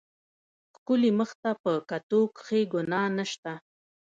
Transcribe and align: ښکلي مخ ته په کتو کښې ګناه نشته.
ښکلي 0.75 1.11
مخ 1.19 1.29
ته 1.41 1.51
په 1.63 1.71
کتو 1.89 2.21
کښې 2.37 2.61
ګناه 2.73 3.09
نشته. 3.17 3.53